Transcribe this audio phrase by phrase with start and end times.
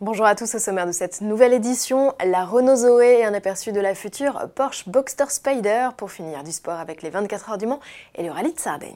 [0.00, 3.72] Bonjour à tous au sommaire de cette nouvelle édition, la Renault Zoé et un aperçu
[3.72, 7.66] de la future Porsche Boxster Spider pour finir du sport avec les 24 heures du
[7.66, 7.80] Mans
[8.14, 8.94] et le rallye de Sardaigne.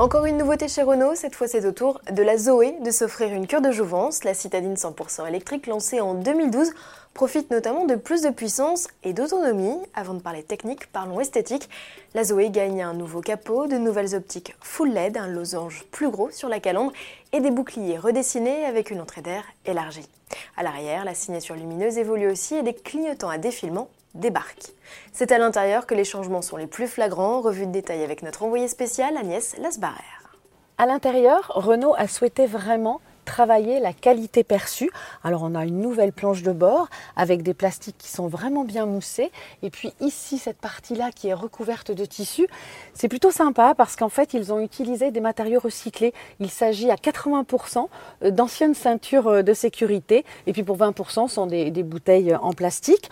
[0.00, 3.34] Encore une nouveauté chez Renault, cette fois c'est au tour de la Zoé de s'offrir
[3.34, 4.22] une cure de jouvence.
[4.22, 6.70] La citadine 100% électrique lancée en 2012
[7.14, 9.76] profite notamment de plus de puissance et d'autonomie.
[9.94, 11.68] Avant de parler technique, parlons esthétique.
[12.14, 16.30] La Zoé gagne un nouveau capot, de nouvelles optiques full LED, un losange plus gros
[16.30, 16.92] sur la calandre
[17.32, 20.08] et des boucliers redessinés avec une entrée d'air élargie.
[20.56, 24.72] À l'arrière, la signature lumineuse évolue aussi et des clignotants à défilement débarquent.
[25.12, 27.40] C'est à l'intérieur que les changements sont les plus flagrants.
[27.40, 30.34] Revue de détail avec notre envoyé spécial Agnès Lasbarère.
[30.78, 34.90] À l'intérieur, Renault a souhaité vraiment travailler la qualité perçue.
[35.22, 38.86] Alors on a une nouvelle planche de bord avec des plastiques qui sont vraiment bien
[38.86, 39.30] moussés.
[39.62, 42.48] Et puis ici, cette partie-là qui est recouverte de tissu,
[42.94, 46.14] c'est plutôt sympa parce qu'en fait, ils ont utilisé des matériaux recyclés.
[46.40, 47.88] Il s'agit à 80%
[48.30, 50.24] d'anciennes ceintures de sécurité.
[50.46, 53.10] Et puis pour 20%, sont des, des bouteilles en plastique.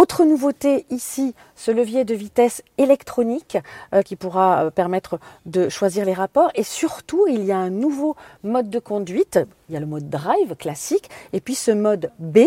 [0.00, 3.58] Autre nouveauté ici, ce levier de vitesse électronique
[3.92, 6.50] euh, qui pourra euh, permettre de choisir les rapports.
[6.54, 9.38] Et surtout, il y a un nouveau mode de conduite.
[9.68, 12.38] Il y a le mode drive classique et puis ce mode B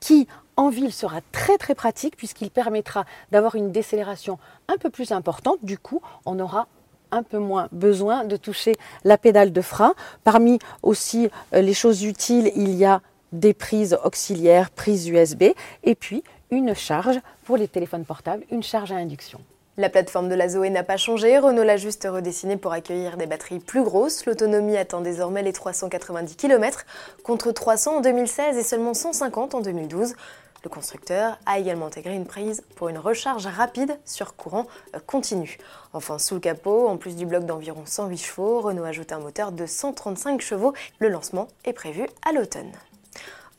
[0.00, 5.12] qui en ville sera très très pratique puisqu'il permettra d'avoir une décélération un peu plus
[5.12, 5.58] importante.
[5.62, 6.66] Du coup, on aura
[7.12, 9.94] un peu moins besoin de toucher la pédale de frein.
[10.24, 15.44] Parmi aussi euh, les choses utiles, il y a des prises auxiliaires, prises USB
[15.84, 19.40] et puis une charge pour les téléphones portables, une charge à induction.
[19.76, 23.26] La plateforme de la Zoé n'a pas changé, Renault l'a juste redessinée pour accueillir des
[23.26, 24.26] batteries plus grosses.
[24.26, 26.84] L'autonomie atteint désormais les 390 km
[27.22, 30.14] contre 300 en 2016 et seulement 150 en 2012.
[30.62, 34.66] Le constructeur a également intégré une prise pour une recharge rapide sur courant
[35.06, 35.56] continu.
[35.94, 39.52] Enfin, sous le capot, en plus du bloc d'environ 108 chevaux, Renault ajoute un moteur
[39.52, 40.74] de 135 chevaux.
[40.98, 42.72] Le lancement est prévu à l'automne.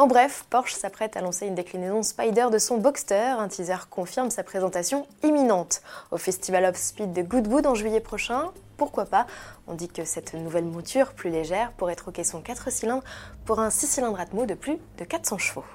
[0.02, 3.36] En bref, Porsche s'apprête à lancer une déclinaison Spider de son Boxster.
[3.38, 8.50] Un teaser confirme sa présentation imminente au Festival of Speed de Goodwood en juillet prochain.
[8.78, 9.28] Pourquoi pas?
[9.68, 13.04] On dit que cette nouvelle mouture plus légère pourrait troquer son 4 cylindres
[13.46, 15.66] pour un 6 cylindres Atmo de plus de 400 chevaux.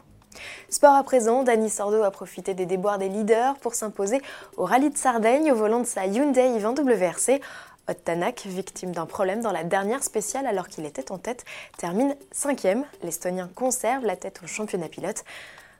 [0.70, 4.20] Sport à présent, Danny Sordo a profité des déboires des leaders pour s'imposer
[4.56, 7.40] au rallye de Sardaigne au volant de sa Hyundai i20 WRC.
[7.88, 11.44] Ottanak, victime d'un problème dans la dernière spéciale alors qu'il était en tête,
[11.78, 12.84] termine cinquième.
[13.02, 15.24] L'Estonien conserve la tête au championnat pilote.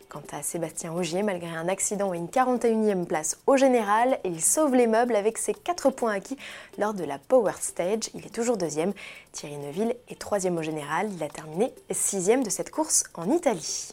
[0.09, 4.77] Quant à Sébastien Augier, malgré un accident et une 41e place au général, il sauve
[4.77, 6.37] les meubles avec ses 4 points acquis
[6.79, 8.11] lors de la Power Stage.
[8.15, 8.93] Il est toujours deuxième.
[9.33, 11.11] Thierry Neuville est troisième au général.
[11.13, 13.89] Il a terminé sixième de cette course en Italie.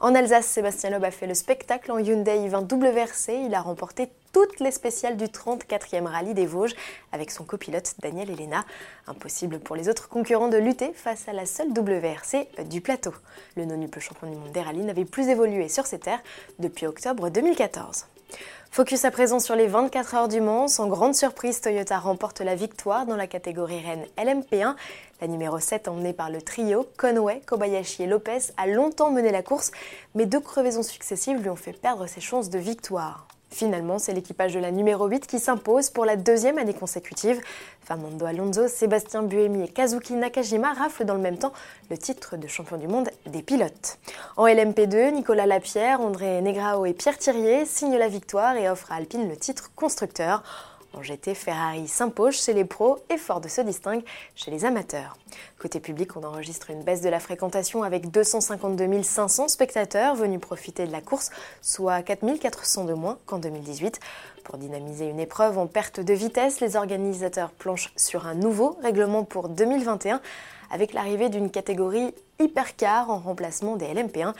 [0.00, 3.46] En Alsace, Sébastien Loeb a fait le spectacle en Hyundai i20 WRC.
[3.46, 6.74] Il a remporté toutes les spéciales du 34e rallye des Vosges
[7.12, 8.64] avec son copilote Daniel Elena.
[9.06, 13.12] Impossible pour les autres concurrents de lutter face à la seule WRC du plateau.
[13.56, 16.22] Le non-nuple champion du monde des rallyes n'avait plus évolué sur ces terres
[16.58, 18.06] depuis octobre 2014.
[18.78, 20.68] Focus à présent sur les 24 heures du Mans.
[20.68, 24.76] Sans grande surprise, Toyota remporte la victoire dans la catégorie Rennes LMP1.
[25.20, 29.42] La numéro 7, emmenée par le trio Conway, Kobayashi et Lopez, a longtemps mené la
[29.42, 29.72] course,
[30.14, 33.26] mais deux crevaisons successives lui ont fait perdre ses chances de victoire.
[33.50, 37.40] Finalement, c'est l'équipage de la numéro 8 qui s'impose pour la deuxième année consécutive.
[37.80, 41.54] Fernando Alonso, Sébastien Buemi et Kazuki Nakajima raflent dans le même temps
[41.90, 43.98] le titre de champion du monde des pilotes.
[44.36, 48.96] En LMP2, Nicolas Lapierre, André Negrao et Pierre Thirier signent la victoire et offrent à
[48.96, 50.42] Alpine le titre constructeur.
[50.94, 54.02] En GT, Ferrari s'impose chez les pros et Ford se distingue
[54.34, 55.16] chez les amateurs.
[55.58, 60.86] Côté public, on enregistre une baisse de la fréquentation avec 252 500 spectateurs venus profiter
[60.86, 64.00] de la course, soit 4 400 de moins qu'en 2018.
[64.44, 69.24] Pour dynamiser une épreuve en perte de vitesse, les organisateurs planchent sur un nouveau règlement
[69.24, 70.20] pour 2021
[70.70, 74.32] avec l'arrivée d'une catégorie hypercar en remplacement des LMP1.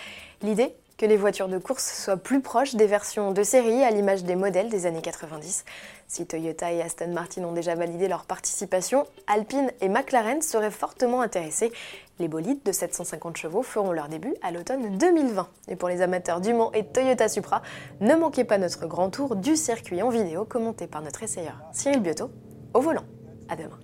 [0.42, 4.25] L'idée que les voitures de course soient plus proches des versions de série à l'image
[4.25, 5.64] des modèles des années 90.
[6.09, 11.20] Si Toyota et Aston Martin ont déjà validé leur participation, Alpine et McLaren seraient fortement
[11.20, 11.72] intéressés.
[12.19, 15.49] Les bolides de 750 chevaux feront leur début à l'automne 2020.
[15.69, 17.62] Et pour les amateurs du Mans et Toyota Supra,
[18.00, 22.00] ne manquez pas notre grand tour du circuit en vidéo commenté par notre essayeur Cyril
[22.00, 22.31] Biotto
[22.75, 23.05] au volant.
[23.49, 23.78] À demain.